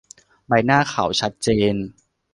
[0.47, 1.75] ใบหน้าเขาชัดเจน